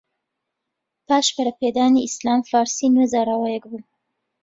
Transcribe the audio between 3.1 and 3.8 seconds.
زاراوەیەک